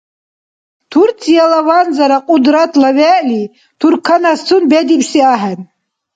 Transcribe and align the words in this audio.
Турцияла 0.91 1.59
ванзара 1.67 2.17
Кьудратла 2.27 2.89
вегӀли 2.97 3.41
турканасцун 3.79 4.63
бедибси 4.71 5.19
ахӀен. 5.33 5.59